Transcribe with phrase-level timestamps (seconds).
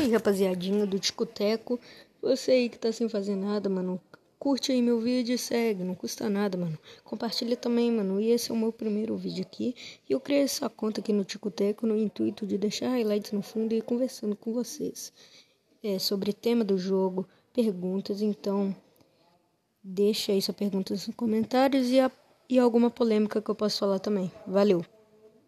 [0.00, 1.78] Aí, rapaziadinha do Ticoteco,
[2.22, 4.00] você aí que tá sem fazer nada, mano,
[4.38, 6.78] curte aí meu vídeo e segue, não custa nada, mano.
[7.04, 8.18] Compartilha também, mano.
[8.18, 9.74] E esse é o meu primeiro vídeo aqui.
[10.08, 13.74] E eu criei essa conta aqui no Ticoteco no intuito de deixar highlights no fundo
[13.74, 15.12] e ir conversando com vocês.
[15.82, 18.74] É, sobre tema do jogo, perguntas, então
[19.84, 22.10] deixa aí sua pergunta nos comentários e, a,
[22.48, 24.32] e alguma polêmica que eu posso falar também.
[24.46, 24.82] Valeu!